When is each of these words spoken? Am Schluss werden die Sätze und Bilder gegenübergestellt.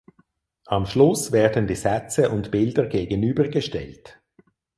Am 0.65 0.87
Schluss 0.87 1.31
werden 1.31 1.67
die 1.67 1.75
Sätze 1.75 2.31
und 2.31 2.49
Bilder 2.49 2.87
gegenübergestellt. 2.87 4.19